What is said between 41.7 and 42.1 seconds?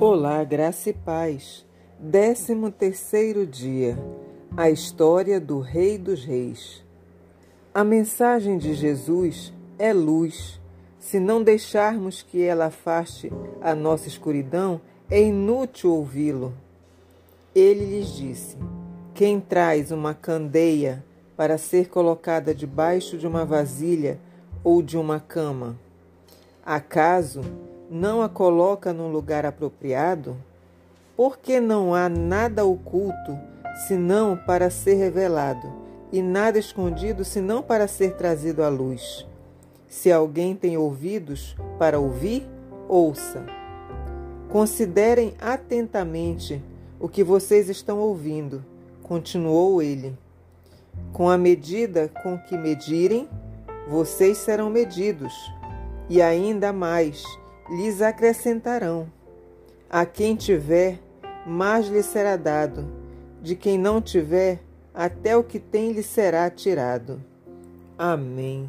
para